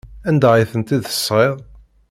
Anda 0.29 0.49
ay 0.53 0.65
tent-id-tesɣiḍ? 0.71 1.55